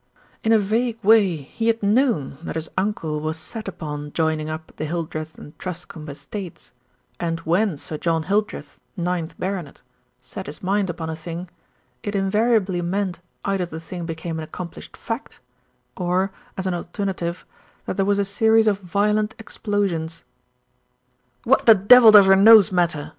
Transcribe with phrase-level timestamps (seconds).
[0.43, 4.71] In a vague way he had known that his uncle was set upon joining up
[4.77, 6.71] the Hildreth and Truscombe es tates,
[7.19, 9.83] and when Sir John Hildreth, ninth baronet,
[10.19, 11.49] set his mind upon a thing,
[12.01, 15.39] it invariably meant either the thing became an accomplished fact,
[15.95, 17.45] or as an alternative,
[17.85, 20.23] that there was a series of violent explosions.
[21.43, 23.09] "What the devil does her nose matter?"